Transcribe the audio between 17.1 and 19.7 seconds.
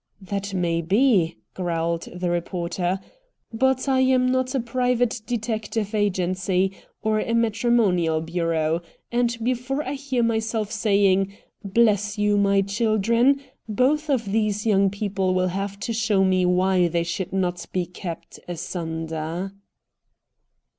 not be kept asunder."